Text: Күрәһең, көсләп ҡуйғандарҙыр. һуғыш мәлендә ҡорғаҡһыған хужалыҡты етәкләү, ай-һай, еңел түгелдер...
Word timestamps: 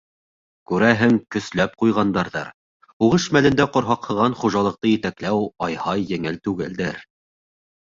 Күрәһең, 0.69 1.13
көсләп 1.35 1.75
ҡуйғандарҙыр. 1.83 2.49
һуғыш 2.95 3.29
мәлендә 3.39 3.69
ҡорғаҡһыған 3.79 4.41
хужалыҡты 4.43 4.95
етәкләү, 4.97 5.49
ай-һай, 5.71 6.13
еңел 6.19 6.47
түгелдер... 6.49 7.03